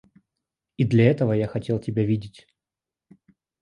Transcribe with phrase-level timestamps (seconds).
[0.77, 2.47] И для этого я хотел тебя видеть.